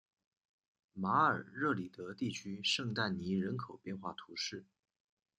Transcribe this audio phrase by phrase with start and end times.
[0.93, 4.65] 马尔热里德地区圣但尼人口变化图示